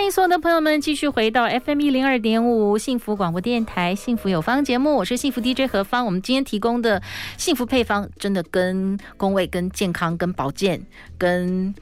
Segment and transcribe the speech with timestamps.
[0.00, 6.06] 欢迎所有的朋友们继续回到 FM 一零二点五幸福广播电台幸福有方节目，我是幸福 DJ 何芳。
[6.06, 7.02] 我们今天提供的
[7.36, 10.80] 幸福配方，真的跟工位、跟健康、跟保健、
[11.18, 11.74] 跟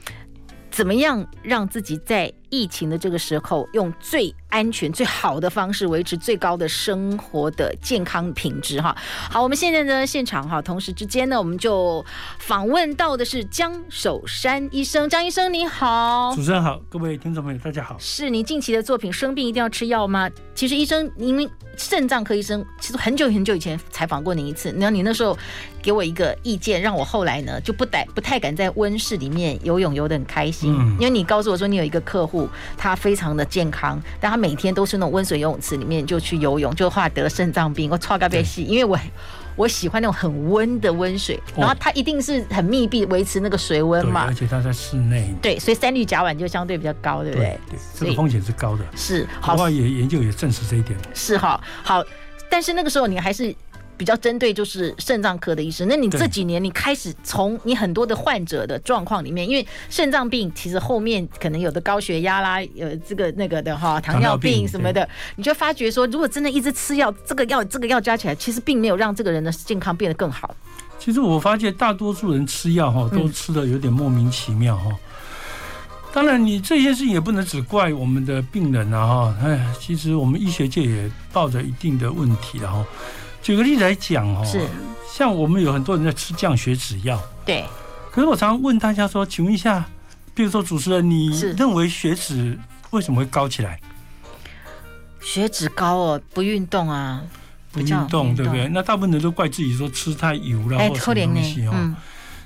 [0.69, 8.95] 怎么样让自己在疫情的这个时候，用最安全、最好的方式维持最高的生活的健康品质哈。
[9.29, 12.03] 好，我们现在呢现场哈，同时之间呢，我们就
[12.39, 15.07] 访问到的是江守山医生。
[15.09, 17.95] 江医生你好，主持人好，各位听众朋友大家好。
[17.99, 20.29] 是你近期的作品生病一定要吃药吗？
[20.55, 21.47] 其实医生，因为
[21.77, 25.37] 肾脏科医生，其实很久很久以前采访过您一次，然后你那时候
[25.81, 30.75] 给我一个意见，让我后来呢就不带不太敢在温室里面游泳，游得很开心。
[30.75, 32.38] 嗯，因为你告诉我说你有一个客户。
[32.77, 37.89] 他非常的健康，但他每天都是那种温水游泳池里面就去游泳，就怕得肾脏病。
[37.89, 38.97] 我超该被戏，因为我
[39.55, 44.25] 我喜欢那种很温的温水，然后它一定是很密闭，维持那个水温嘛。
[44.27, 45.33] 而且它在室内。
[45.41, 47.59] 对，所以三氯甲烷就相对比较高，对不对？
[47.69, 48.83] 对，这个风险是高的。
[48.95, 50.97] 是，好，也研究也证实这一点。
[51.13, 52.03] 是哈，好，
[52.49, 53.55] 但是那个时候你还是。
[53.99, 70.55] 比较针对就是肾脏科的医生，那你这几年你开始从你很多的患者的状况里面，因为肾脏病其实后面可能有的高血压啦，呃这个那个的哈，糖尿病什么的，你就发觉说，如果真的一直吃药，这个药这个药加起来，其实并没有让这个人的健康变得更好。
[70.97, 74.95] 其实我发现大多数人吃药哈，都吃的有点莫名其妙哈。
[76.13, 82.85] 当然，你这些事情也不能只怪我们的病人啊哈，哎，其实我们医学界也抱着一定的问题然后。
[83.41, 84.67] 举个例子来讲哦，是
[85.11, 87.65] 像我们有很多人在吃降血脂药，对。
[88.11, 89.85] 可是我常常问大家说，请问一下，
[90.33, 92.57] 比如说主持人，你认为血脂
[92.89, 93.79] 为什么会高起来？
[95.21, 97.21] 血脂高哦，不运动啊，
[97.71, 98.67] 不运动对不对？
[98.67, 101.95] 那大部分人都怪自己说吃太油了或什么东西哦。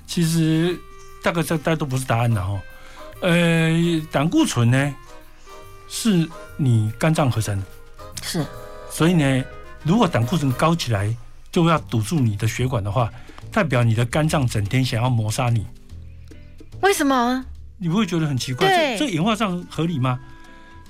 [0.06, 0.78] 其实
[1.24, 2.60] 大概这大家都不是答案的哦。
[3.22, 3.72] 呃，
[4.12, 4.96] 胆固醇呢，
[5.88, 7.66] 是你肝脏合成的，
[8.22, 8.46] 是，
[8.90, 9.44] 所以呢。
[9.84, 11.16] 如果胆固醇高起来，
[11.52, 13.12] 就要堵住你的血管的话，
[13.52, 15.66] 代表你的肝脏整天想要谋杀你。
[16.82, 17.46] 为什么？
[17.78, 18.68] 你不会觉得很奇怪？
[18.98, 20.20] 这这演化上合理吗？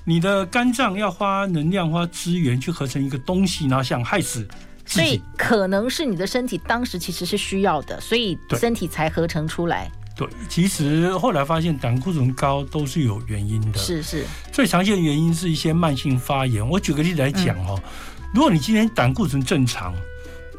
[0.06, 4.48] 你的肝脏要花能量、花资源去合成一个东西，然后想害死。
[4.86, 9.90] 所以可能是你的身体当时其实是需要的，所以身体才合成出来。
[10.16, 13.80] 对，其实后来发现胆固醇高都是有原因的。
[13.80, 16.68] 是是，最常见的原因是一些慢性发炎。
[16.68, 17.82] 我举个例子来讲哦。
[17.82, 17.90] 嗯
[18.34, 19.94] 如果你今天胆固醇正常，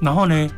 [0.01, 0.49] 然后呢，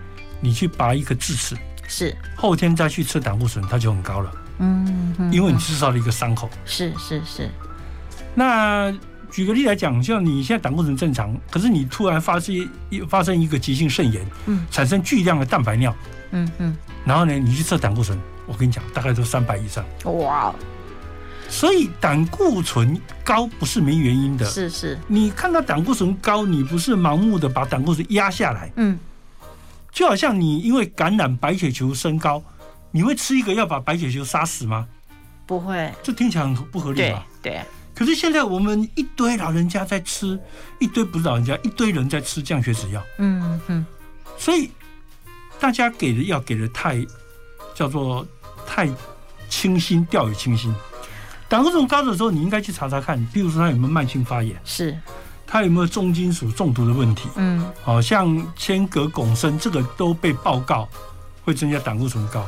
[0.40, 1.56] 你去拔一颗智齿，
[1.88, 4.30] 是后天再去吃胆固醇，它就很高了。
[4.58, 6.50] 嗯，因为你制造了一个伤口。
[6.66, 7.50] 是是是。
[8.34, 8.92] 那
[9.30, 12.54] 举个例来讲，像你现在胆固醇正常，可是你突然发生
[12.90, 15.94] 一发生一个急性肾炎，嗯，产生巨量的蛋白尿，
[16.32, 19.84] 嗯嗯，然后呢，你去测胆固醇，我跟你讲，大概都三百以上。
[20.04, 20.54] 哇。
[21.48, 24.98] 所以胆固醇高不是没原因的，是是。
[25.06, 28.98] 你看到胆固醇高，你不是盲目的把胆固醇压下来，嗯，
[29.92, 32.42] 就好像你因为感染白血球升高，
[32.90, 34.86] 你会吃一个药把白血球杀死吗？
[35.46, 37.24] 不会，这听起来很不合理吧？
[37.40, 37.52] 对。
[37.52, 37.60] 对。
[37.94, 40.38] 可是现在我们一堆老人家在吃，
[40.78, 43.86] 一堆不是老人家，一堆人在吃降血脂药，嗯嗯。
[44.36, 44.70] 所以
[45.58, 47.02] 大家给的药给的太
[47.74, 48.26] 叫做
[48.66, 48.86] 太
[49.48, 50.74] 清新，掉以轻心。
[51.48, 54.98] 胆固醇高的时候，你应该去查查看，比如说他有没有慢性发炎，是，
[55.46, 60.88] 他有没有重金属中毒的问题，嗯，好像铅、镉、汞、砷这个都被报告
[61.44, 62.44] 会增加胆固醇高，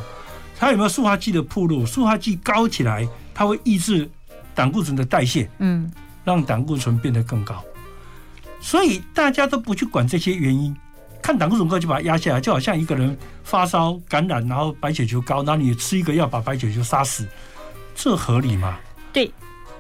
[0.58, 1.86] 他有没有塑化剂的铺路？
[1.86, 4.10] 塑化剂高起来，它会抑制
[4.52, 5.88] 胆固醇的代谢，嗯，
[6.24, 7.62] 让胆固醇变得更高。
[8.60, 10.76] 所以大家都不去管这些原因，
[11.22, 17.28] 看胆固醇高就把它压下来，就好像一个人发烧感染，然后白血球高，那你吃一个药把白血球杀死，
[17.94, 18.76] 这合理吗？
[19.18, 19.32] 对，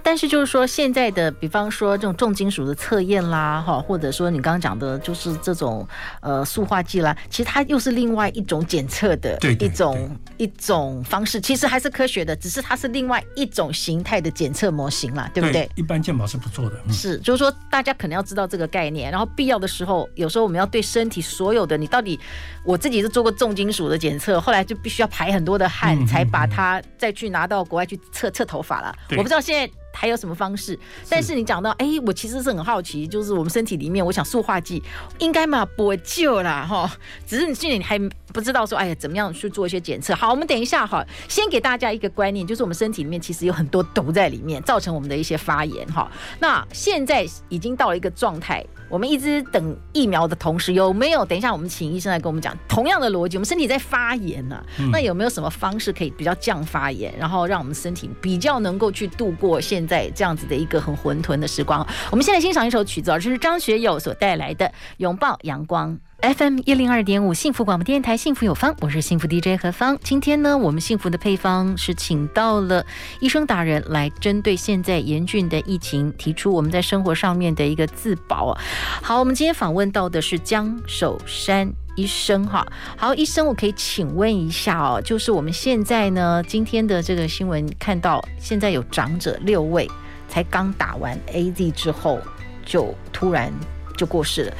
[0.08, 5.86] 但是就是说，现在的比方说这种重金属的测验啦，哈，或者说你刚刚讲的，就是这种
[6.22, 15.66] 呃塑化剂啦，其实它又是另外一种检测的一种一种方式，其实还是科学的，只是它是另外一种形态的检测模型啦，对不对？
[15.66, 16.80] 对，一般健保是不做的。
[16.86, 22.18] 嗯、是，就是说大家可能要知道这个概念，然后必要的时候，有时候我们要对身体所有的，你到底，
[22.64, 28.96] 我自己是做过重金属的检测，后来就必须要排很多的汗，才把它再去拿到国外去测测头发了。
[29.10, 30.78] 我不知道现在还有什么方式？
[31.08, 34.80] 但是你讲到，哎，我其实是很好奇，就是我们身体里面，我想塑化剂
[35.18, 36.88] 应该嘛不救啦哈，
[37.26, 37.98] 只是你现在你还
[38.32, 40.14] 不知道说，哎呀，怎么样去做一些检测？
[40.14, 46.08] 好，我们等一下哈，先给大家一个观念，就是我们身体里面其实有很多毒在里面，造成我们的一些发炎哈。
[46.38, 48.64] 那现在已经到了一个状态。
[48.88, 51.24] 我们一直等疫苗的同时，有没有？
[51.24, 53.36] 等一下，我们请医生来跟我们讲同样的逻辑。
[53.36, 61.86] 我们身体在发炎呢、啊，嗯、那有没有什么方式可以比较降发炎，然后让我们身体比较能够去度过现在这样子的一个很混沌的时光？
[62.10, 65.92] 我们现在欣赏一首曲子，这是张学友所带来的《拥抱阳光》。
[66.20, 69.96] FM 一零二点五幸福广播电台，幸福有方，我是幸福 DJ 何芳。
[70.02, 72.84] 今天呢，我们幸福的配方是请到了
[73.20, 78.58] 医生达人来针对现在严峻的疫情，提出我们在生活上面的一个自保。
[79.00, 82.66] 好，我们今天访问到的是江守山医生哈。
[82.96, 89.88] 好，医生，我可以请问一下哦，就是我们现在呢，今天的这个新闻看到，现在有长者六位
[90.28, 92.18] 才刚打完 AZ 之后，
[92.66, 93.52] 就突然
[93.96, 94.52] 就过世了。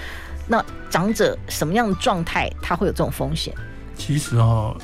[0.49, 3.55] 那长者什么样的状态，他会有这种风险？
[3.97, 4.77] 其实哦，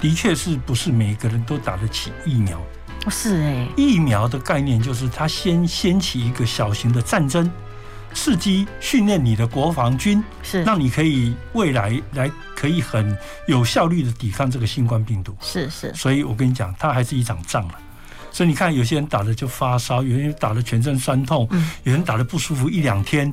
[0.00, 2.60] 的确是不是每个人都打得起疫苗？
[3.08, 7.50] 是哎，疫苗的概念就是它先掀起一个小型的战争，
[8.14, 15.36] 刺激训练你的国防军，是让你可以未来来可以很有效率的抵抗这个新冠病毒。
[15.40, 17.74] 是是，所以我跟你讲，它还是一场仗了。
[18.30, 23.32] 所以你看，有些人打了就发烧，有些人打了全身酸痛，嗯，有人打了不舒服一两天。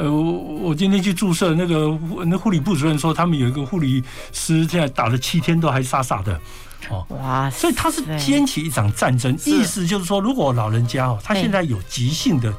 [0.00, 4.02] 呃，我我今天去注射那个那护理部主任说，他们有一个护理
[4.32, 6.40] 师现在打了七天都还傻傻的，
[6.88, 12.50] 哦，哇，所以他是掀起一场战争，意思就是说，如果老人家哦，他现在有急性的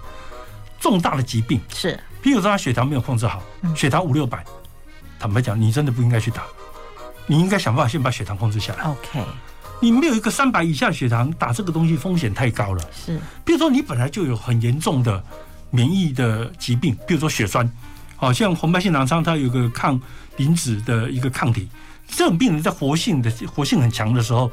[0.79, 3.41] 重大的疾病，是，比如说他血糖没有控制好，
[3.75, 4.45] 血糖五六百，
[5.19, 6.43] 坦白讲，你真的不应该去打，
[7.25, 8.83] 你应该想办法先把血糖控制下来。
[8.83, 9.19] OK，
[9.79, 12.83] 你没有一个三百以下血糖，打这个东西风险太高了。
[12.93, 15.23] 是，比如说你本来就有很严重的。
[15.71, 17.69] 免疫的疾病，比如说血栓，
[18.15, 19.99] 好像红斑性狼疮，它有个抗
[20.37, 21.67] 磷脂的一个抗体。
[22.07, 24.51] 这种病人在活性的活性很强的时候，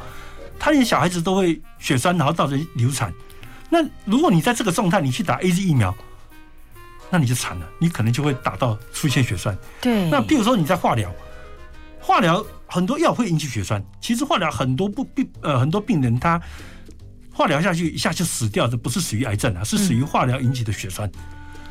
[0.58, 3.12] 他连小孩子都会血栓，然后造成流产。
[3.68, 5.94] 那如果你在这个状态，你去打 AZ 疫苗，
[7.10, 9.58] 那你就惨了，你可能就会打到出现血栓。
[9.80, 10.08] 对。
[10.08, 11.12] 那比如说你在化疗，
[12.00, 13.84] 化疗很多药会引起血栓。
[14.00, 16.40] 其实化疗很多不病呃很多病人他。
[17.38, 21.08] 化疗下去一下就死掉的，不是死于癌症啊，是死于化疗引起的血栓。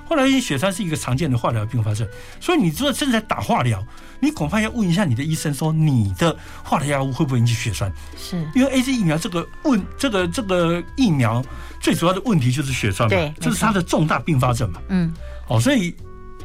[0.06, 2.08] 化疗引起血栓是一个常见的化疗并发症，
[2.40, 3.86] 所以你如果正在打化疗，
[4.22, 6.34] 你恐怕要问一下你的医生，说你的
[6.64, 7.92] 化疗药物会不会引起血栓？
[8.18, 11.44] 是因为 AZ 疫苗这个问这个这个疫苗
[11.82, 14.82] 最主要的问题就是血栓嘛，对，这是它的重大并发症嘛。
[14.88, 15.14] 嗯，
[15.50, 15.94] 哦，所以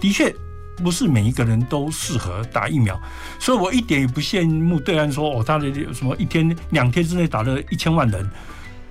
[0.01, 0.35] 的确
[0.79, 3.01] 不是每一个人都适合打疫苗，
[3.39, 8.29] 所以我一点也不羡慕对岸说哦，他的什么一天两天之内打了一千万人。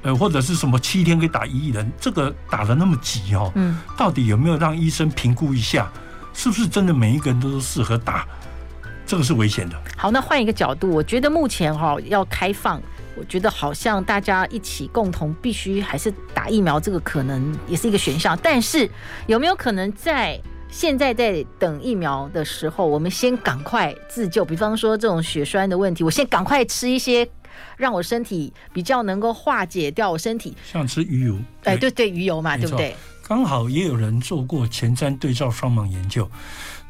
[0.04, 5.92] 呃，或者是什么七天可以打一亿人，这个打的那么急哦，嗯，到底有没有让医生评估一下，
[6.34, 8.28] 是不是真的每一个人都是适合打？
[9.06, 9.76] 这个是危险的。
[9.98, 12.82] 好，那换一个角度，我觉得目前哈要开放，
[13.16, 18.38] 我觉得好像大家一起共同必须还是打疫苗，这个可能也是一个选项。
[18.42, 18.90] 但是
[19.28, 20.40] 有没有可能在
[20.70, 24.46] 现在在等疫苗的时候，我们先赶快自救？
[24.46, 27.30] 比方说这种血栓的问题，我先赶快吃一些。
[27.78, 32.96] 让我身体比较能够化解掉我身体，像吃鱼油，哎，对对，鱼油嘛，对不对？
[33.24, 36.30] 刚好也有人做过前瞻对照双盲研究。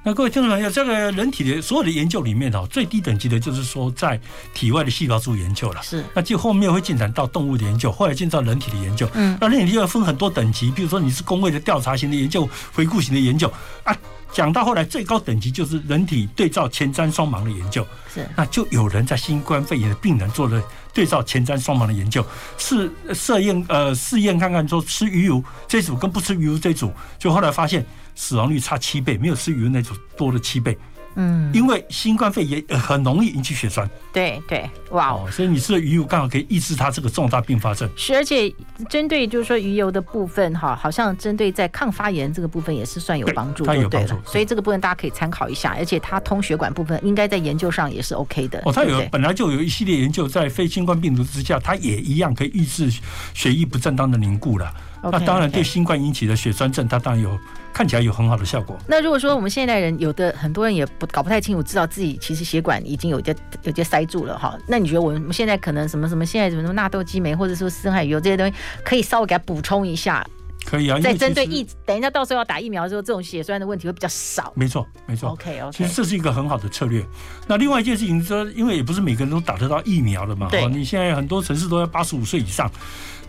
[0.03, 4.19] 那各位听众朋友，这个人体的所有的研究里面哦，最低等级的就是说在
[4.51, 5.84] 体外的细胞做研究了。
[5.84, 9.07] 是，那就后面会进展到动物的研究，后来进到人体的研究。
[9.13, 13.48] 嗯，那人体又要分很多等级，比如说你是工位的调查型的研究，回顾型的研究
[13.84, 13.96] 啊。
[14.33, 17.85] 讲到后来，最高等级就是人体对照前瞻双盲的研究。
[18.13, 20.61] 是，那就有人在新冠肺炎的病人做了
[20.93, 22.25] 对照前瞻双盲的研究，
[22.57, 27.85] 试试验呃试验看看说吃鱼油这组跟不吃鱼油这组，就后来发现
[28.15, 30.77] 死亡率差七倍，没有吃鱼油那组多了七倍。
[31.15, 33.89] 嗯，因为新冠肺炎很容易引起血栓。
[34.13, 35.27] 对对，哇哦！
[35.32, 37.89] 所以你吃的鱼油刚好可以抑制它这个重大并发症。
[37.96, 38.53] 是，而且
[38.89, 44.15] 针对就是说鱼油的部分哈，好像针对在抗发炎这个部分也是算有帮助，它有帮助。
[44.25, 48.62] 所以这个部分大家可以参考一下，而且它通血管部分应该在研究上也是 OK 的。
[48.65, 52.91] 哦，它有本来就有一系列研究，在非新冠病毒之下，它也一样可以抑制
[53.34, 54.74] 血液不正当的凝固了。
[55.03, 57.39] 那当然，对新冠引起的血栓症，它当然有
[57.74, 58.78] 看起来有很好的效果。
[58.88, 70.25] 那如果说我们现代人有的很多人也不搞不太清楚，知道自己其实血管已经有些有些塞住了哈，那你觉得我们现在可能什么什么现在什么纳豆激酶或者说深海鱼油这些东西，可以稍微给它补充一下？
[70.63, 74.54] 可以啊，在针对疫，等一下到时候要打疫苗的时候，这种血栓的问题会比较少。
[74.56, 75.32] 没错，没错。
[75.32, 77.04] OK OK，其实这是一个很好的策略。
[77.48, 82.70] 那另外一件事情说，因为也不是每个人都打得到疫苗的嘛，对，你现在很多城市都要八十五岁以上。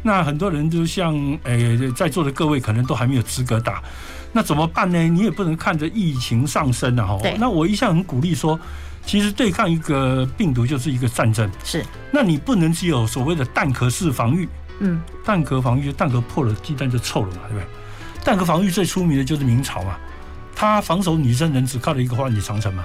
[0.02, 3.82] 那很多人就像诶、欸，在座的各位可能都还没有资格打，
[4.32, 4.98] 那怎么办呢？
[5.08, 7.06] 你也不能看着疫情上升啊！
[7.06, 8.58] 哈，那我一向很鼓励说，
[9.06, 11.48] 其实对抗一个病毒就是一个战争。
[11.62, 14.48] 是，那你不能只有所谓的蛋壳式防御。
[14.80, 17.66] 嗯，蛋壳防御，蛋壳破了，鸡蛋就臭了嘛，对不对？
[18.24, 19.96] 蛋壳防御最出名的就是明朝嘛，
[20.56, 22.84] 他防守女真人只靠了一个万里长城嘛，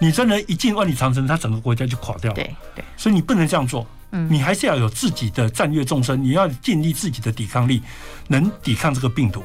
[0.00, 2.34] 女真人一进万里长城，他整个国家就垮掉了。
[2.34, 3.86] 对对，所以你不能这样做。
[4.14, 7.82] 嗯，你还是要有自己的战略纵深，你要建立自己的抵抗力，
[8.28, 9.42] 能抵抗这个病毒。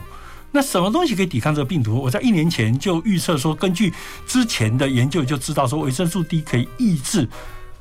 [0.51, 1.99] 那什么东西可以抵抗这个病毒？
[1.99, 3.91] 我在一年前就预测说，根据
[4.27, 7.27] 之前的研究就知道说，维生素 D 可以抑制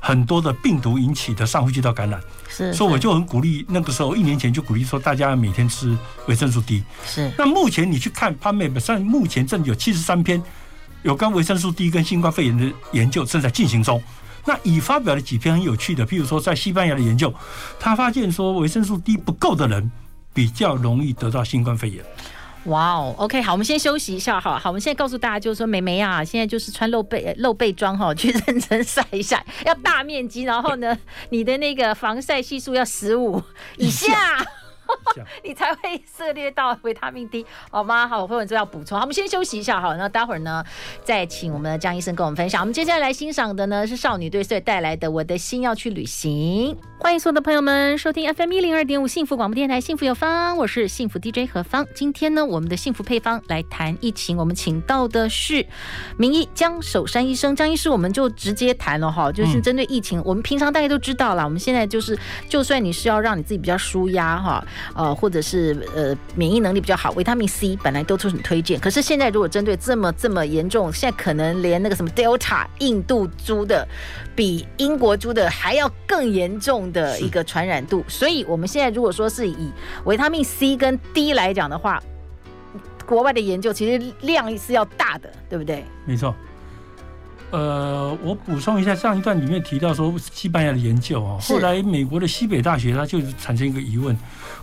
[0.00, 2.20] 很多的病毒引起的上呼吸道感染。
[2.48, 6.82] 是，所以我就很鼓励，那个时候一年前就鼓励说，大家每天吃维生素 D。
[7.06, 7.30] 是。
[7.36, 10.42] 那目前你去看 PubMed 上，目前正有七十三篇
[11.02, 14.02] 有关维生素 D 跟新冠肺炎的研究正在进行中。
[14.48, 17.30] 那已发表了几篇很有趣的，譬如说在西班牙的研究，
[17.78, 19.92] 他发现说维生素 D 不够的人
[20.32, 22.02] 比较容易得到新冠肺炎。
[22.64, 30.96] 哇哦，OK，好，我们先休息一下，好好，我们现在告诉大家，就是说，美眉啊，现在就是穿露背露背装哈，去认真晒一晒，要大面积，然后呢，
[31.28, 33.42] 你的那个防晒系数要十五
[33.76, 34.08] 以下。
[35.42, 38.06] 你才会涉猎到维他命 D，好吗？
[38.06, 38.96] 好，我会就要补充。
[38.98, 40.64] 好，我们先休息一下，好，那待会儿呢，
[41.02, 42.60] 再请我们的江医生跟我们分享。
[42.62, 46.74] 我们接下来来欣赏的呢是少女对岁带来的《我的心要去旅行》。
[47.00, 51.86] 欢迎所有的朋友们收听 FM 一零二点五幸福广播电台，幸福有方，我是幸福 DJ 何芳。
[51.94, 55.66] 今天呢，我们的幸福配方来谈疫情，我们请到的是
[56.16, 57.54] 名医江守山医生。
[57.56, 62.18] 江医师，我们就直接谈了哈，就是针对疫情，我们平常大家都知道了，我们现在就是，
[62.48, 64.64] 就算你是要让你自己比较舒压哈。
[64.94, 68.78] 呃，或者是呃免疫能力比较好，维他命 C 本来都是很推荐。
[68.80, 73.86] 可是现在如果针对这么这么严重，现在可能连那个什么 Delta 印度猪的，
[74.34, 78.04] 比英国猪的还要更严重的一个传染度。
[78.08, 79.72] 所以我们现在如果说是以
[80.04, 82.02] 维他命 C 跟 D 来讲的话，
[83.06, 85.84] 国外的研究其实量是要大的，对不对？
[86.04, 86.34] 没错。
[87.50, 94.16] 呃，我补充一下，上一段里面提到说西班牙的研究啊，后来美国的西北大学它就产生一个疑问：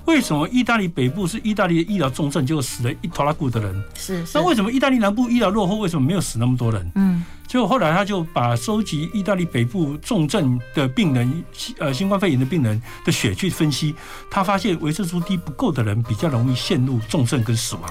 [0.06, 3.84] 为什么意大利北部是意大利的医疗重镇，就死了一拖拉古的人？
[3.96, 6.92] 是，那为什么意大利南部医疗落后，为什么没有死那么多人？
[6.96, 11.44] 嗯，就后来他就把收集意大利北部重症的病人，
[11.80, 13.96] 呃，新冠肺炎的病人的血去分析，
[14.30, 17.84] 他发现维生素 D 不够的人比较容易陷入重症跟死亡。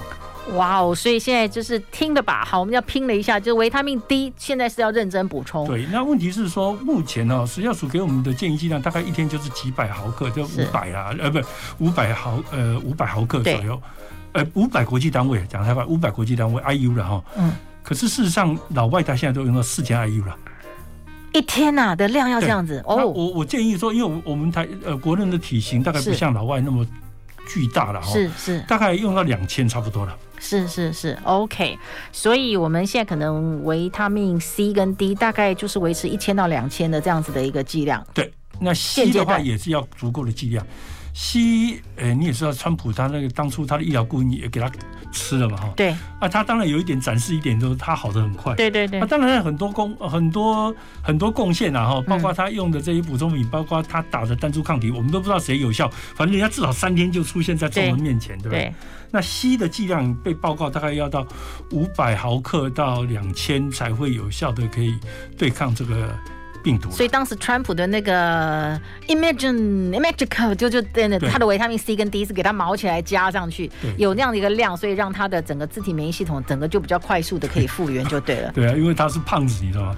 [0.56, 0.94] 哇哦！
[0.94, 5.66] 所以现在就是听的吧，好，我们要拼了一下，就是维他命 D 现在是要认真补充。
[5.66, 11.40] 对，那问题是说，目前呢，食药署给我们的建议剂量大概一天就是几百毫克，就五百啊，呃，不，
[11.78, 13.80] 五百毫，呃，五百毫克左右，
[14.32, 17.24] 呃，五百国际单位，讲太快，五百国际单位 IU 了哈。
[17.38, 17.50] 嗯。
[17.84, 20.36] 可是事实上，老外他现在都用到四千 IU 了。
[21.34, 23.04] 一天呐、啊、的量要这样子哦。
[23.06, 26.86] 我我建议说，因为我们台呃国人的体型大概不像老外那么
[27.46, 30.16] 巨大了哈，是是，大概用到两千差不多了。
[30.38, 31.78] 是是是，OK，
[32.12, 38.04] 所以我们现在可能维他命 C 跟 D 大概就是维持一千到两千的这样子的一个剂量。
[38.14, 40.66] 对，那 C 的话也是要足够的剂量。
[41.16, 44.68] C，呃，你也知道，川普他那个当初他的医疗顾问也给他
[45.12, 45.72] 吃了嘛，哈。
[45.76, 45.90] 对。
[46.18, 48.52] 啊，他当然有一点展示一点，就是他好的很快。
[48.56, 48.98] 对对对。
[48.98, 58.74] 那当然很多贡很多很多贡献啊，哈，包括他用的这些补充品，包括他打的单株抗体，我们都不知道谁有效，反正人家至少三天就出现在众人面前，对不对？
[59.12, 61.24] 那硒的剂量被报告大概要到
[61.70, 64.98] 五百毫克到两千才会有效的可以
[65.38, 66.12] 对抗这个。
[66.64, 78.50] 病毒，所以当时川普的那个 Imagine Imagica 就就真的他的维他命 C 跟 D 是给他毛起来加上去，有那样的一个量，所以让他的整个自体免疫系统整个就比较快速的可以复原就对了。
[78.52, 79.96] 对啊，因为他是胖子，你知道吗？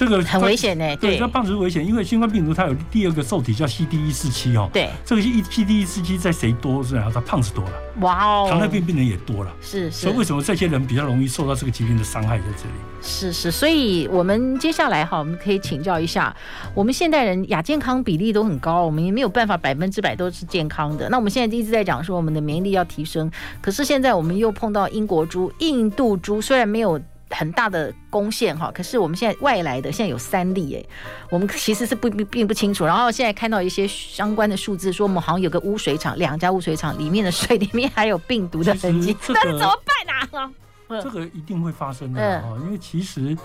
[0.00, 7.10] 这个很危险呢，对，那胖子危险，因为新冠病毒它有第二个受体叫 CD 一四七哦，对，这个 CD 一四七在谁多是啊？
[7.12, 12.74] 他胖子多了，哇哦，糖尿病病人也多了，是，所以为什么这些人比较容易受到这个疾病的伤害在这里？
[13.02, 16.34] 是是，所以我们接下来哈，我们可以请教一下，
[16.74, 21.10] 我们现代人亚健康比例都很高，我们也没有办法百分之百都是健康的。
[21.10, 23.30] 那我们现在一直在讲说我们的免疫力要提升，
[23.60, 26.98] 可是现在我们又碰到英国猪、印度猪，虽然没有。
[27.30, 30.84] 很大的贡献哈，可是我们现在外来的现在有三例哎，
[31.30, 32.84] 我们其实是不并不清楚。
[32.84, 41.00] 然后现在看到一些相关的数字，说我们好像有个污水厂，两家污水厂里面的水里面还有病毒的痕迹，那怎么办啊？
[41.00, 43.36] 这个一定会发生的啊，因为其实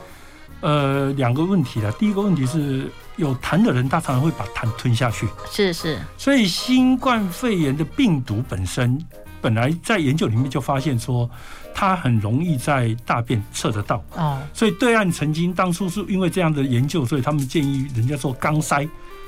[0.61, 8.99] 呃两个问题了，第一个问题是有痰的人，他常常会把痰吞下去，是是，所以新冠肺炎的病毒本身
[9.41, 11.29] 本来在研究里面就发现说。
[11.77, 18.87] 它很容易在大便测得到哦，所以对岸曾经当初是因为这样的研究，所以他们建议人家做肛筛，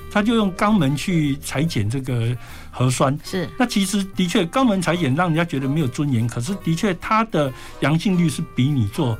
[0.10, 2.36] 他就用肛门去裁剪这个
[2.72, 3.20] 核酸。
[3.22, 7.52] 是，那其实的确肛门裁剪让人家觉得没有尊严，可是的确它的
[7.82, 9.20] 阳性率是比你做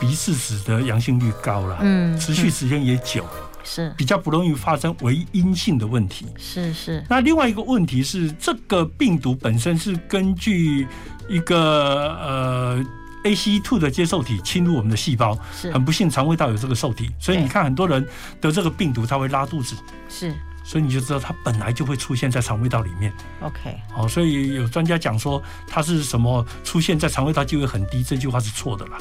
[0.00, 1.78] 鼻拭子的阳性率高了。
[1.82, 3.26] 嗯，持续时间也久。
[3.66, 6.26] 是比较不容易发生为阴性的问题。
[6.36, 7.02] 是是。
[7.08, 10.86] 那另外一个问题是，这个病毒本身是根据
[11.28, 12.84] 一个呃
[13.24, 15.38] ACE2 的接受体侵入我们的细胞。
[15.52, 15.72] 是。
[15.72, 18.06] 很不幸，肠胃道有这个受体，所以你看很多人
[18.40, 19.76] 得这个病毒，他会拉肚子。
[20.08, 20.34] 是。
[20.62, 23.12] 所以你就知道它本来就会出现在肠胃道里面。
[23.40, 23.76] OK。
[23.92, 28.98] 好，所以有专家讲说它是什么出现在肠胃道机会很低，这句话是错的啦。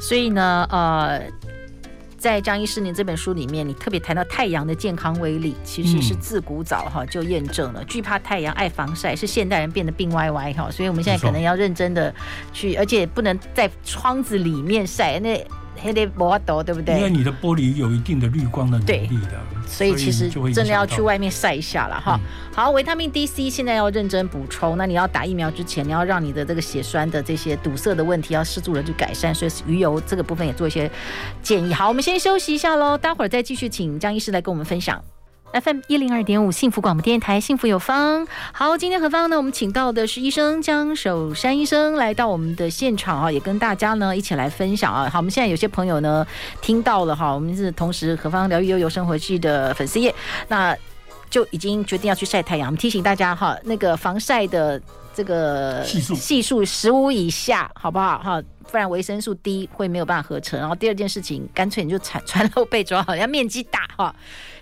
[0.00, 1.22] 所以呢，呃。
[2.20, 12.14] 在张医师您这本书里面，你特别谈到太阳的健康威力，其实是自古早哈就验证了，惧怕太阳、爱防晒是现代人变得病歪歪哈，所以我们现在可能要认真的
[12.52, 15.42] 去，而且不能在窗子里面晒那。
[15.76, 16.96] 黑的摩多对不对？
[16.96, 22.20] 因为你的玻璃有一定的滤光的能力的，所以其实真的要去外面晒一下了哈。
[22.54, 24.76] 好，维他命 D、C 现在要认真补充。
[24.76, 29.34] 那你要打疫苗之前，你要让你的这个血栓的这些堵塞的问题要适度的去改善。
[29.34, 30.90] 所以鱼油这个部分也做一些
[31.42, 31.72] 建议。
[31.72, 35.02] 好，我们先休息一下喽，待会儿再继续请江医师来跟我们分享。
[35.52, 38.24] FM 一零二点五幸福广播电台，幸福有方。
[38.52, 39.36] 好，今天何方呢？
[39.36, 45.10] 我们请到的是医生江守山医生来到我们的现场啊，也跟大家呢一起来分享啊。
[45.10, 46.24] 好，我们现在有些朋友呢
[46.62, 50.14] 听到了哈，我们是同时何方疗愈悠游生活剧的粉丝页，
[50.46, 50.76] 那
[51.28, 52.68] 就已经决定要去晒太阳。
[52.68, 54.80] 我们提醒大家哈，那个防晒的
[55.12, 58.40] 这个系数系数十五以下，好不好哈？
[58.70, 60.58] 不然维生素 D 会没有办法合成。
[60.58, 64.14] 然后第二件事情，干脆你就 穿穿露背装，好像面积大哈。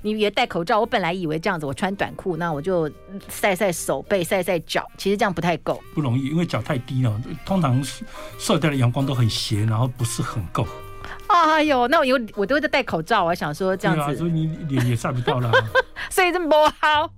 [0.03, 0.81] 你别戴口罩。
[0.81, 2.91] 我本来以为这样子，我穿短裤，那我就
[3.29, 4.87] 晒晒手背，晒晒脚。
[4.97, 7.21] 其实这样不太够，不容易，因为脚太低了。
[7.45, 7.83] 通常
[8.39, 10.67] 射掉的阳光都很斜，然后不是很够。
[11.29, 13.25] 哎呦，那我有我都会戴口罩。
[13.25, 15.53] 我想说这样子，啊、所以你脸也晒不到了。
[16.11, 17.13] 所以这么不好。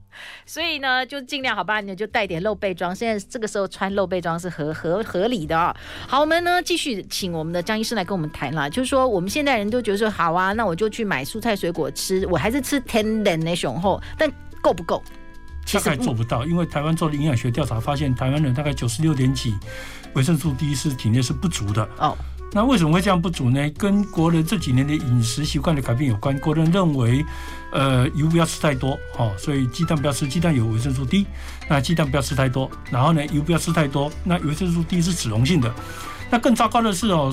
[0.44, 2.94] 所以呢，就尽量好吧，你就带点露背装。
[2.94, 5.76] 现在这个时候穿露背装是合合合理的啊、哦。
[6.08, 14.30] 好，我们呢继续请我们的江医师来跟我们谈了，就是说我们现代人都觉得说好啊，那我就去买蔬菜水果吃，我还是吃天然的雄厚，但
[14.60, 15.02] 够不够？
[15.64, 19.54] 其实大概做不到，因为台湾做的营养学调查发现，台湾人大概九十六点几
[20.14, 22.16] 维生素 D 是体内是不足的哦。
[22.52, 23.70] 那为什么会这样不足呢？
[23.78, 26.36] 跟国人这几年的饮食习惯的改变有关。
[26.38, 27.24] 国人认为，
[27.70, 31.26] 呃，油不要吃太多，哦，所以鸡蛋不要吃，鸡蛋有维生素 D。
[31.68, 34.10] 那鸡蛋不要吃太多，然后呢，油不要吃太多。
[34.24, 35.72] 那维生素 D 是脂溶性的。
[36.28, 37.32] 那更糟糕的是哦，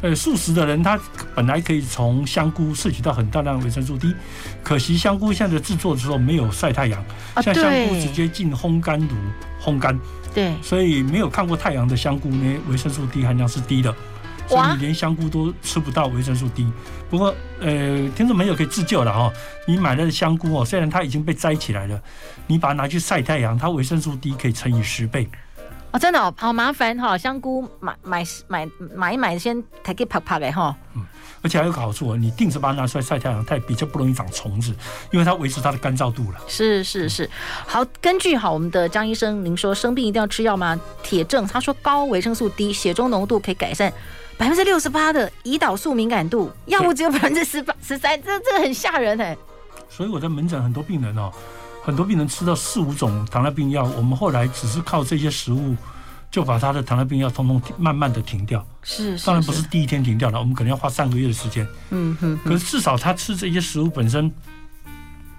[0.00, 0.98] 呃，素食的人他
[1.34, 4.14] 本来可以从香菇摄取到很大量的维生素 D，
[4.62, 7.04] 可惜香菇现在的制作的时候没有晒太阳，
[7.42, 9.14] 像香菇直接进烘干炉
[9.62, 9.98] 烘干，
[10.34, 13.94] 对，所以没有看过太阳的香菇呢，维生素 D 含量是低的。
[14.46, 16.66] 所以你连香菇都吃不到维生素 D。
[17.10, 19.32] 不过，呃，听众朋友可以自救了哈。
[19.66, 22.00] 你买了的香菇哦，虽然它已经被摘起来了，
[22.46, 25.28] 你把它拿去晒太阳，它维生素 D 可以乘以十倍。
[25.96, 27.16] 哦，真的哦，好麻烦哈。
[27.16, 30.76] 香菇买买买买一买，先抬给啪啪的哈。
[30.94, 31.02] 嗯，
[31.40, 34.74] 而且还有个好处哦，你定时把它拿出来晒太阳，它也比较不容易长虫子，
[35.10, 36.40] 因为它维持它的干燥度了。
[36.46, 37.30] 是是是，
[37.66, 40.78] 好，根据好我们的江医生，您说生病一定要吃药吗？
[41.02, 43.90] 铁证，他说高维生素 D 血中浓度可以改善。
[44.36, 49.34] 百分之六十八的胰岛素敏感度，药物只有百分之十八十三，这这很吓人哎。
[49.88, 51.32] 所以我在门诊很多病人哦，
[51.86, 55.76] 很多病人吃到四五种糖尿病药，我们后来只是靠这些食物
[56.32, 58.66] 就把他的糖尿病药通通慢慢的停掉。
[58.82, 61.64] 是，是，当然不是第一天停掉了，我们可能要花三个月的时间。
[61.90, 62.50] 嗯哼，哼。
[62.50, 64.32] 可是至少他吃这些食物本身。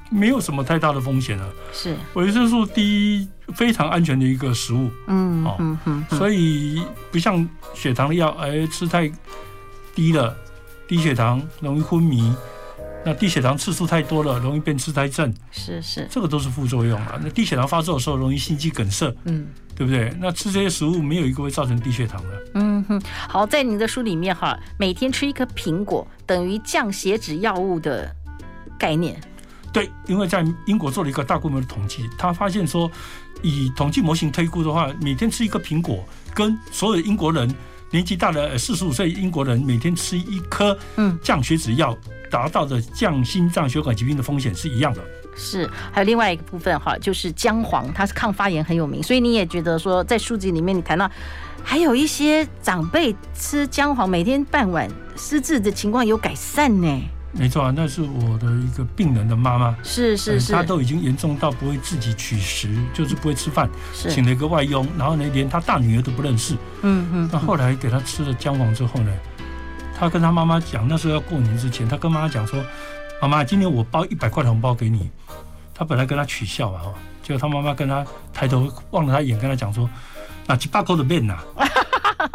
[0.10, 6.82] 没有什么太大的风险了，是维生素 D 非常安全的一个食物，嗯嗯，所以
[7.12, 9.12] 不像血糖的药，哎，吃太
[9.94, 10.34] 低了，
[10.88, 12.34] 低血糖容易昏迷，
[13.06, 17.18] 那低血糖次数太多了，容易变痴呆症，是是，这个都是副作用啊。
[17.24, 20.14] 那低血糖发作的时候容易心肌梗塞，嗯，对不对？
[20.20, 23.02] 那吃这些食物没有一个会造成低血糖的，嗯哼。
[23.30, 28.14] 好，在你的书里面哈，每天吃一颗苹果等于降血脂药物的
[28.78, 29.18] 概念。
[29.72, 32.92] 对，因为在英国做了一个大规模的统计，他发现说，
[33.42, 37.54] 以统计模型推估的话，每天吃一个苹果，跟所有英国人
[37.92, 41.98] 年纪大的四十五岁英国人每天吃一颗嗯降血脂药，
[42.30, 45.02] 达到的降心脏血管疾病的风险是一样的。
[45.36, 51.10] 是，还有另外一个部分哈，就是姜黄，它是抗发炎很有名，所以你也觉得说，在书籍里面你谈到，
[51.64, 57.02] 还有一些长辈吃姜黄，每天半碗，失智的情况有改善呢。
[57.38, 69.12] 没错啊，那是我的一个病人的妈妈，是是是，她都已经严重到不会自己取食，就是不会吃饭，请了一个外佣，然后呢，连她大女儿都不认识，嗯嗯，那后来给她吃了姜黄之后呢，
[69.96, 72.60] 她跟她妈妈讲，那时候要过年之前，她跟妈妈讲说，
[73.22, 75.10] 妈妈，今天我包一百块红包给你，
[75.76, 76.80] 她本来跟她取笑嘛，
[77.22, 79.88] 结果她妈妈跟她抬头望了她一眼，跟她讲说
[80.48, 81.38] ：“那七八口的面呐。”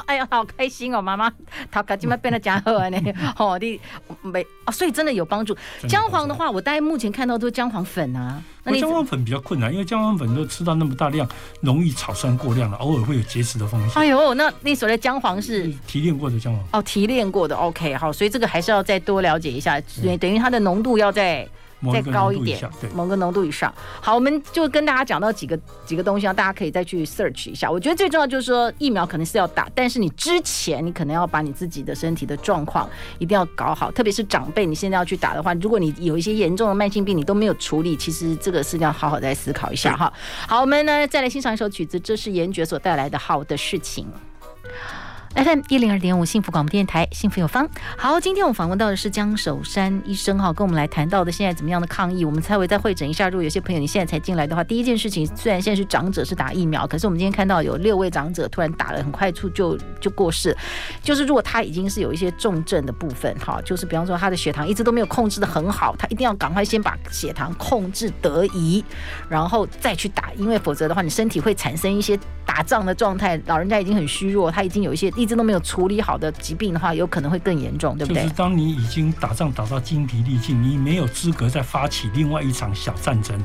[0.07, 1.03] 哎呀，好开心哦！
[1.03, 1.31] 妈妈，
[1.71, 2.97] 他赶紧把变得加厚呢。
[3.37, 3.81] 哦，你
[4.23, 5.57] 没哦，所以真的有帮助。
[5.89, 8.41] 姜黄的话，我大概目前看到都是姜黄粉啊。
[8.63, 11.29] 那姜黄粉比较困难，因为姜黄粉都吃到那么大量，
[11.61, 14.01] 容易草酸过量了，偶尔会有结石的风险。
[14.01, 17.57] 哎呦，那那所谓的姜黄是提炼过的姜黄哦，提炼过的。
[17.57, 21.47] OK，好，所以这个还是要再多了解一下，等等于它的浓度要在。
[21.91, 22.61] 再高一点，
[22.95, 23.73] 某个浓度以上。
[24.01, 27.71] 好，我们就跟大家讲到几个几个东西，啊大家可以再去 search 一下。
[27.71, 40.13] 我觉得最重要就是说，疫苗可能是要打，但是你之前你可能要把你自己的身体的状况一定要搞好，特别是长辈，你现在要去打的话，如果你有一些严重的慢性病，你都没有处理，其实这个是要好好再思考一下哈。
[40.47, 44.07] 好，我们呢再来欣赏一首曲子，这是严爵所带来的好的事情。
[45.35, 47.67] FM 一零二点五幸福广播电台，幸福有方。
[47.97, 52.23] 好，今天我访问到的是江守山医生哈，跟我们来谈到的现在怎么样的抗疫。
[52.23, 60.55] 我们稍微再会诊一下，如果有些朋友你现在才进来的话，第一件事情，虽然现在是长者是打疫苗，可是我们今天看到有六位长者突然打了，很快速就就过世。
[61.03, 68.85] 就是如果他已经是有一些重症的部分哈，就是比方说他的血糖一直都没有控制的很好，他一定要赶快先把血糖控制得宜，
[69.31, 73.41] 然后再去打，因为否则的话，你身体会产生一些打仗的状态。
[73.47, 75.11] 老人家已经很虚弱，他已经有一些。
[75.23, 78.25] 一直都没有处理好的疾病的话，有可能会更严重，对不对？
[78.25, 83.41] 就是当你已经打仗打到精疲力尽，你没有资格再发起另外一场小战争。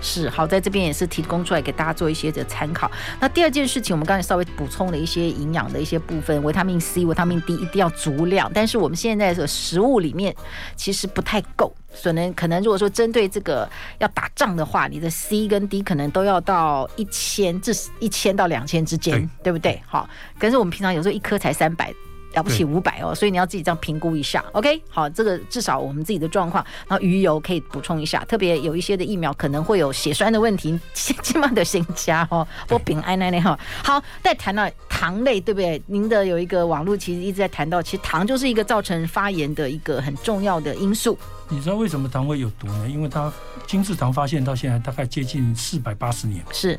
[0.00, 2.90] 是，好，在这边也是提供出来给大家做一些的参考。
[3.18, 8.50] 那第二件事情，我们刚才稍微补充了一些营养的一些部分，维他命 C、维他命 D 一定要足量。
[8.52, 10.34] 但是我们现在的食物里面
[10.76, 11.74] 其实不太够。
[11.94, 19.80] 所能，可能如果说针对这个要打仗的话，你的 C 跟 D 可能都要到一千至一千到两千之间，对，对不对？
[19.86, 21.92] 好，可是我们平常有时候一颗才三百。
[22.34, 24.82] 了不起五百哦，所以你要自己这样评估一下，OK？
[24.88, 32.46] 好，这个至少我们自己的状况，然后鱼油可以补充一下，特别有一些的疫苗可能会有血栓的问题， 起码得先加哦。
[32.68, 35.82] 我平安奶奶哈，好，再谈到糖类，对不对？
[35.86, 41.18] 您的有一个网络其实一直在谈到，其实糖就是一个造成发炎的一个很重要的因素。
[41.48, 42.88] 你知道为什么糖会有毒呢？
[42.88, 43.30] 因为它
[43.66, 46.78] 金字糖发现到现在大概接近四百八十年，是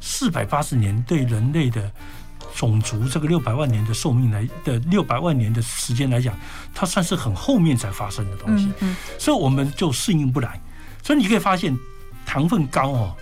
[0.00, 1.90] 四百八十年对人类的。
[2.54, 6.34] 种族这个六百万年的寿命来的六百万年的时间来讲，
[6.74, 8.70] 它算是很后面才发生的东西，
[9.18, 10.60] 所以我们就适应不来。
[11.02, 11.76] 所以你可以发现，
[12.24, 13.16] 糖分高哦，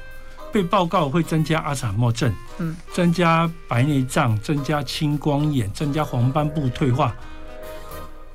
[0.52, 7.14] 被报告会增加阿兹海默症，嗯，增加白内障，增加青光眼，增加黄斑部退化，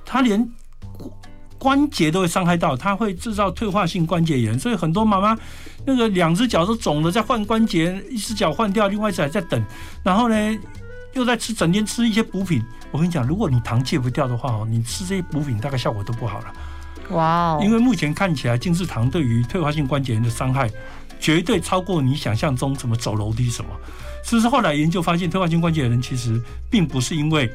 [0.06, 0.50] 它连
[1.60, 4.58] 关节都会伤害到，它会制造退化性关节炎。
[4.58, 5.38] 所以很多妈妈
[5.86, 9.64] 那个两只脚都肿了，在换关节，一只脚换掉，另外一只还在等，
[10.04, 10.58] 然后呢，
[11.16, 12.64] 又在吃，整天吃一些补品。
[12.92, 16.54] 我跟你讲，如果你糖戒不掉的话哦，你吃这些补品大概效果都不好了。
[17.10, 17.62] 哇哦！
[17.64, 20.70] 因为目前看起来，精制糖对于退化性关节炎的伤害，
[21.20, 23.72] 绝对超过你想象中怎么走楼梯什么。
[24.24, 27.50] 其实后来研究发现，退化性关节炎人其实并不是因为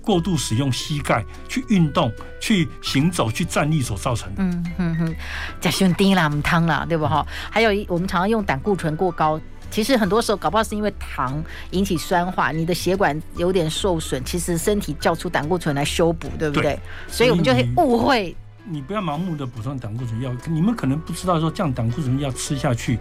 [0.00, 4.42] 过度使用膝盖去运动、去行走、去站立所造成的。
[4.42, 5.14] 嗯哼哼，
[5.60, 7.26] 甲兄丁啦，唔汤啦，对不哈？
[7.50, 9.38] 还有一，我们常常用胆固醇过高。
[9.72, 16.62] 其实很多时候搞不好是因为糖引起酸化，你的血管有点受损，其实身体叫出胆固醇来修补，对不对？
[16.62, 18.36] 对，所以我们就会误会。
[18.64, 22.98] 你不要盲目的补充胆固醇药，你们可能不知道说这样胆固醇药吃下去，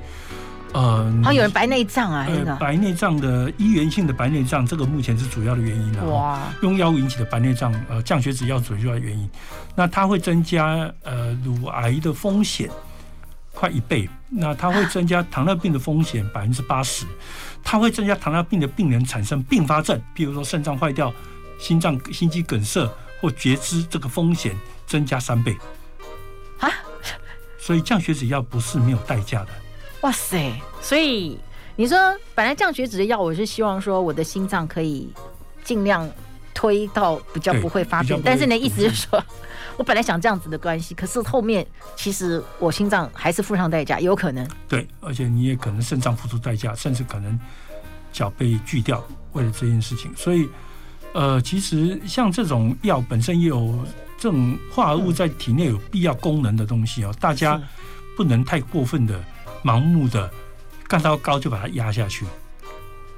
[0.73, 6.05] 呃，好像有人白内障啊，呃，白内障的医源性的白内障，这个目前是主要的原因了。
[6.05, 9.29] 哇，用药物引起的白内障，呃，降血脂药主要的原因，
[9.75, 12.69] 那它会增加呃乳癌的风险。
[13.53, 17.05] 快一倍，那它会增加糖尿病的风险百分之八十，
[17.63, 21.13] 它会增加糖尿病的病人产生并发症，比如说肾脏坏掉、
[21.59, 24.55] 心脏心肌梗塞或截肢，这个风险
[24.87, 25.55] 增加三倍
[26.59, 26.69] 啊！
[27.59, 29.49] 所以降血脂药不是没有代价的。
[30.01, 30.51] 哇塞！
[30.81, 31.37] 所以
[31.75, 31.97] 你说
[32.33, 35.13] 本来降血脂的药，我是希望说我的心脏可以
[35.63, 36.09] 尽量
[36.53, 39.23] 推到比较不会发病，但是你的意思是说？
[39.77, 44.47] 我本来想这样子的关系，可是后面其实我心脏还是付上代价，有可能。
[44.67, 47.39] 对，而且你也可能肾脏付出代价，甚至可能
[48.11, 49.03] 脚被锯掉，
[49.33, 50.11] 为了这件事情。
[50.15, 50.47] 所以，
[51.13, 53.73] 呃，其实像这种药本身也有
[54.17, 57.59] 这种化合物在体内有必要功能的东西哦，大家
[58.15, 59.19] 不能太过分的
[59.63, 60.29] 盲目的
[60.87, 62.25] 干到高就把它压下去。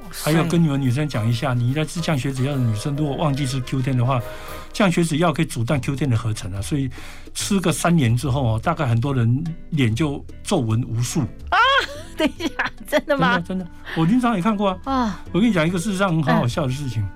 [0.10, 4.22] 还要跟你们女生讲一下，你在吃降血脂药的女生，如果忘记吃 Q10 的话，
[4.74, 6.90] 降血脂药可以阻断 Q10 的合成啊，所以
[7.34, 11.58] 吃个三年之后哦，大概很多人脸就皱纹无数啊。
[12.18, 13.40] 等一下，真的吗？
[13.40, 14.80] 真的，真的，我临床也看过啊。
[14.92, 17.08] 啊，我跟你讲一个事实上很好笑的事情。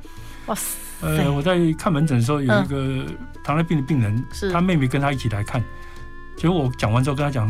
[0.45, 0.77] 哇塞！
[1.01, 3.05] 呃，我在看门诊的时候，有一个
[3.43, 5.61] 糖尿病的病人，他妹妹跟他一起来看，
[6.37, 7.47] 结果我讲完之后跟他讲，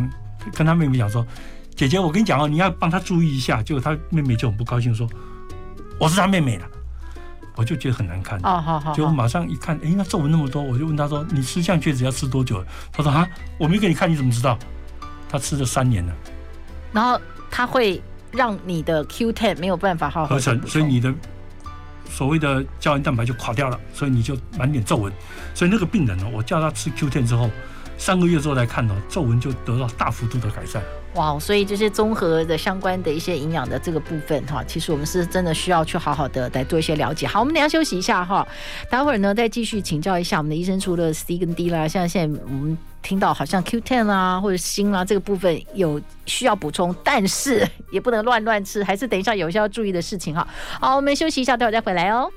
[0.54, 1.26] 跟他妹妹讲说。
[1.76, 3.62] 姐姐，我跟你讲哦，你要帮他注意一下。
[3.62, 5.08] 结果他妹妹就很不高兴，说
[6.00, 6.66] 我是他妹妹了。
[7.58, 8.40] 我就觉得很难看。
[8.44, 8.94] 哦，好好。
[8.94, 14.58] 就马上一看，哎，那皱纹那么多，我就问他说：“你吃降血脂要吃多久？”他说：“啊，我没给你看，你怎么知道？”
[15.28, 16.14] 他吃了三年了。
[16.94, 17.20] 然后
[17.52, 21.14] 他会让你的 Q10 没有办法好好合成，所以你的
[22.10, 25.12] 所谓的胶原蛋白就垮掉了，所以你就满脸皱纹。
[25.54, 27.50] 所以那个病人呢，我叫他吃 Q10 之后，
[27.98, 30.82] 三个月之后来看呢，皱纹就得到大幅度的改善。
[31.16, 37.26] 哇，所以这些综合的相关的一些营养的这个部分哈，其实我们是真的需要去好好的来做一些了解。
[37.26, 38.48] 好，我们等下休息一下哈，
[38.88, 50.48] 待会儿呢再继续请教一下我们的医生，除了 C 跟 D 啦，像现在我们听到好像 Q10 啊或者锌啊这个部分有需要补充，但是也不能乱乱吃，还是等一下有一些要注意的事情哈。
[50.80, 52.30] 好，我们休息一下，待会儿再回来哦。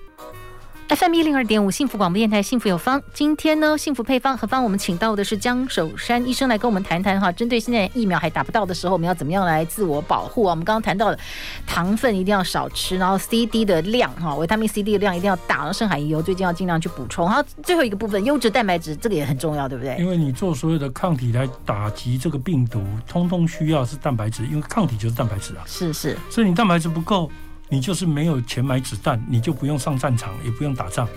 [0.91, 3.01] FM 一零二点五幸福广播电台，幸福有方。
[3.15, 10.51] 今天呢，幸福配方何方，我们请到的是江守山医生来跟我们谈谈哈，针对现在疫苗还打不到的时候，我们要怎么样来自我保护啊？
[10.51, 11.17] 我们刚刚谈到了
[11.65, 17.25] 糖分一定要少吃，然后 C D 的量哈，维他命 C D 的量一定要大，然后深海鱼油最近要尽量去补充。
[17.25, 19.97] 然后最后一个部分，优质蛋白质这个也很重要，对不对？
[19.97, 25.63] 因为你做所有的抗体来打击这个病毒，通通需要是蛋白质，因为抗体就是蛋白质啊。
[25.67, 27.31] 是是，所以你蛋白质不够，
[27.71, 31.09] 你就是没有钱买子弹，你就不用上战场，也不用打仗。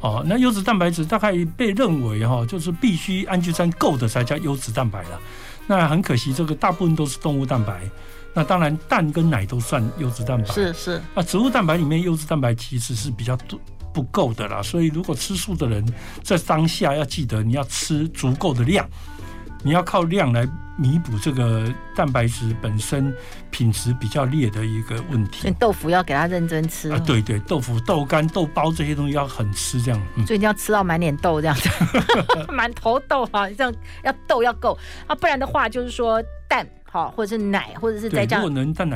[0.00, 5.20] 哦，那优质蛋白质大概被认为哈，就是必须氨基酸够的才叫优质蛋白了。
[5.66, 7.82] 那很可惜，这个大部分都是动物蛋白。
[8.34, 10.48] 那当然，蛋跟奶都算优质蛋白。
[10.48, 11.00] 是是。
[11.14, 13.60] 那植物蛋白里面优质蛋白其实是比较多
[13.92, 14.62] 不够的啦。
[14.62, 15.86] 所以，如果吃素的人
[16.22, 18.88] 在当下要记得，你要吃足够的量。
[19.62, 20.46] 你要靠量来
[20.76, 23.14] 弥补这个蛋白质本身
[23.50, 25.42] 品质比较劣的一个问题。
[25.42, 26.98] 所以豆腐要给它认真吃啊！
[27.06, 30.02] 对对，豆腐、豆干、豆包这些东西要很吃，这样。
[30.16, 31.68] 嗯、所以你要吃到满脸豆这样子，
[32.52, 33.48] 满头豆啊！
[33.50, 33.72] 这样
[34.02, 36.66] 要豆要够啊，不然的话就是说蛋。
[36.92, 38.44] 好，或者是奶，或者是再加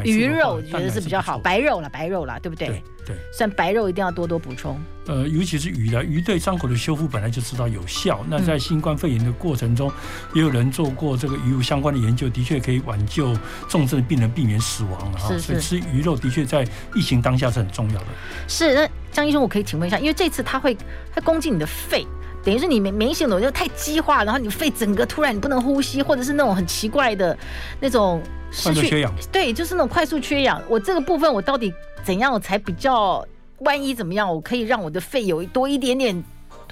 [0.05, 1.39] 鱼肉，我觉得是比较好。
[1.39, 2.69] 白肉了，白肉了，对不对？
[2.69, 4.79] 对，对，像白肉一定要多多补充。
[5.07, 8.23] 呃，尤其是鱼的，鱼对伤口的修复本来就知道有效。
[8.29, 9.91] 那在新冠肺炎的过程中，
[10.35, 13.35] 也有人做过这个鱼肉相关的研究，的确可以挽救
[13.67, 15.35] 重症病人，避免死亡了哈。
[15.39, 18.07] 所以吃鱼肉的确在疫情当下是很重要的。
[18.47, 20.77] 是，那张医生，我可以请问一下，因为这次他会
[21.15, 22.07] 他攻击你的肺。
[22.47, 27.37] 等于是你明明显的我就太激化，然后你肺整个突然你不能呼吸，或者是那种很奇怪的
[27.81, 30.63] 那种失去缺氧，对，就是那种快速缺氧。
[30.69, 33.27] 我这个部分我到底怎样才比较，
[33.59, 36.23] 万一怎么样，我可以让我的肺有多一点点。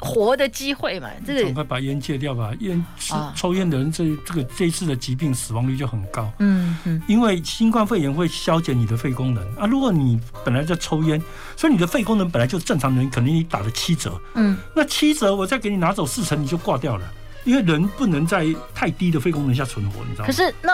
[0.01, 2.53] 活的机会嘛，这个赶快把烟戒掉吧。
[2.61, 6.31] 烟吃抽烟的人，这这个这一次的疾病死亡率就很高。
[6.39, 9.67] 嗯嗯，因为新冠肺炎会消减你的肺功能啊。
[9.67, 11.23] 如果你本来在抽烟，
[11.57, 14.21] 所以你的肺功能本来就正常人，肯定你打了七折。
[14.35, 17.13] 嗯，那七折我再给你拿走四成，你就挂掉了。
[17.45, 20.27] 因为人不能在太低的肺功能下存活，你知道吗？
[20.27, 20.73] 可是那。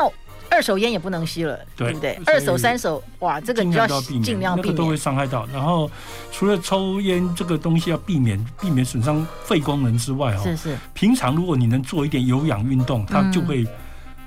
[0.51, 2.19] 二手烟也不能吸了，对，对不对？
[2.27, 3.87] 二手、三手，哇，这个你就要
[4.23, 5.47] 尽量避免，那个都会伤害到。
[5.53, 5.91] 然后
[6.33, 10.77] 除了抽烟这个东西要避免，避免损伤肺功能之外，哦，是是。
[10.93, 13.67] 平常如果你能做一点有氧运动，它就会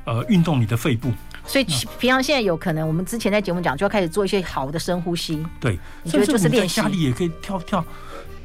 [0.06, 1.12] 呃运动你的肺部。
[1.46, 1.66] 所以
[2.00, 5.46] 平常现在有可能，我们之前在节目讲，就要开始做一些好的深呼吸。
[5.60, 7.84] 对，你觉得就是练习，家里也可以跳跳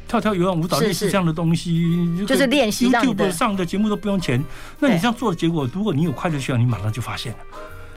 [0.08, 2.88] 跳跳有氧舞蹈，类似这样的东西，就是练习。
[2.90, 4.42] YouTube 上的节目都不用钱，
[4.80, 7.38] 那你这样做的结果，如果你有快乐需要，你马上就发现了。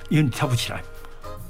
[0.09, 0.81] 因为你跳不起来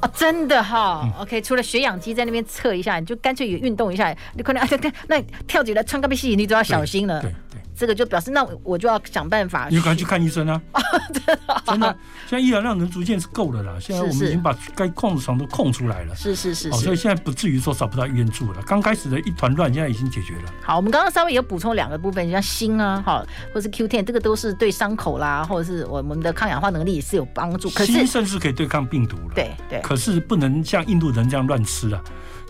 [0.01, 1.01] 哦，真的哈。
[1.03, 4.15] 嗯、OK，除了血氧机在那边测一下，你就干脆也运动一下。
[4.35, 7.19] 你可能啊，对对，那跳起来穿高跟鞋，你都要小心了。
[7.21, 7.31] 对。
[7.31, 9.67] 对这个就表示，那我就要想办法。
[9.69, 10.61] 你赶快去看医生啊！
[11.13, 13.77] 真的，真的，现在医疗量能逐渐是够了啦。
[13.79, 16.15] 现在我们已经把该控的床都控出来了。
[16.15, 18.61] 是是是，所以现在不至于说找不到医院住了。
[18.63, 20.53] 刚开始的一团乱，现在已经解决了。
[20.61, 27.69] 好，我们刚刚稍微有补充两个部分，像锌啊，哈，或是 Q ten，这个都是对伤口啦，或者是我们的抗氧化能力也是有帮助。
[27.71, 29.33] 可是锌甚至可以对抗病毒了。
[29.33, 29.81] 对对。
[29.81, 32.01] 可是不能像印度人这样乱吃啊！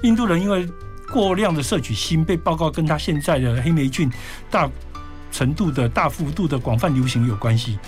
[0.03, 0.67] 印度人因为
[1.11, 4.11] 过量的摄取锌，被报告跟他现在的黑霉菌
[4.49, 4.69] 大。
[5.31, 7.79] 程度的大幅度的广泛流行有关系，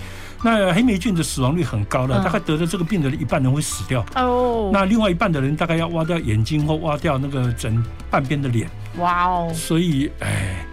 [0.42, 4.04] 那黑霉菌的死亡率很高了，大概得了这个病的人一半人会死掉。
[4.16, 10.66] 哦，那另外一半的人大概要挖掉眼睛或挖掉那个整半边的脸，哇哦，所以哎。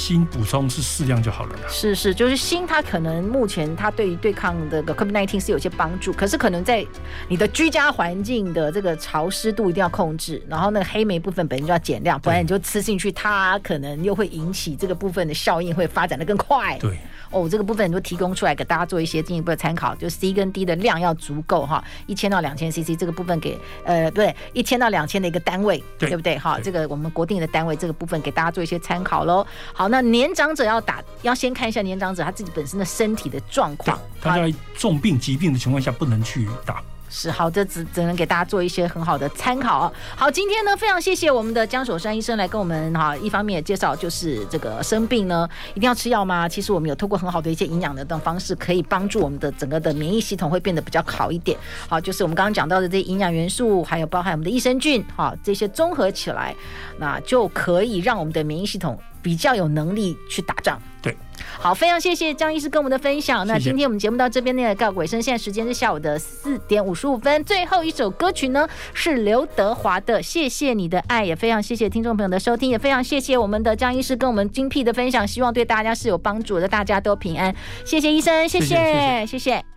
[0.00, 1.54] 锌补充是适量就好了。
[1.68, 6.82] 是是，就是锌，它可能目前它对于对抗这个 COVID-19 是有些帮助，可是可能在
[7.28, 16.78] 你的居家环境的这个潮湿度一定要控制，然后那个黑莓部分本身就要减量，不然你就吃进去，它可能又会引起这个部分的效应会发展的更快。
[16.78, 16.96] 对。
[17.32, 26.36] 哦，这个部分都提供出来给大家做一些进一步的参考，就是 C 跟 D 的量要足够哈，一千到两千 CC 这个部分给呃，不对，一千到两千的一个单位，对，对不对？
[26.36, 29.46] 哈，这个我们国定的单位这个部分给大家做一些参考喽。
[29.72, 33.98] 好，那年长者要打，要先看一下年长者他自己本身的身体的状况。
[34.20, 36.80] 他在重病疾病的情况下不能去打。
[37.12, 39.92] 是好，这只只能给大家做一些很好的参考。
[40.14, 46.48] 好，今天呢，非常谢谢我们的江守山医生来跟我们哈，一方面也介绍就是这个生病呢一定要吃药吗？
[46.48, 51.58] 其实我们有透过很好的一些营养的等方式，可以帮助我们的整个的免疫系统会变得比较好一点。
[51.88, 56.54] 好，就是我们刚刚讲到的这些营养元素，还有包含我们的益生菌，好，这些综合起来，
[56.98, 60.80] 那就可以让我们的免疫系统比较有能力去打仗。
[61.02, 61.16] 对。
[61.58, 63.46] 好，非常谢谢江医师跟我们的分享。
[63.46, 65.20] 那今天我们节目到这边呢，也告尾声。
[65.20, 67.42] 现在时间是下午的四点五十五分。
[67.44, 77.54] 最后一首歌曲呢是刘德华的《谢谢你的爱》，也非常谢谢听众朋友的收听，也非常谢谢我们的江医师跟我们精辟的分享，希望对大家是有帮助的，大家都平安。
[77.84, 78.46] 谢谢医生。
[78.48, 79.70] 谢谢谢谢。